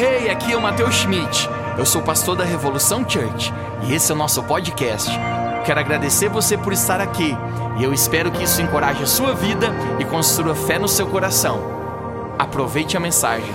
[0.00, 1.50] Hey, aqui é o Matheus Schmidt.
[1.76, 5.10] Eu sou pastor da Revolução Church e esse é o nosso podcast.
[5.66, 7.36] Quero agradecer você por estar aqui
[7.80, 11.58] e eu espero que isso encoraje a sua vida e construa fé no seu coração.
[12.38, 13.52] Aproveite a mensagem.